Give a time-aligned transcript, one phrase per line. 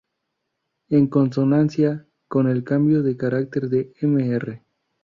[0.89, 4.63] En consonancia con el cambio de carácter de Mr.